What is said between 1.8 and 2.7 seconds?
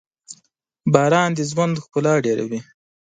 ښکلا ډېروي.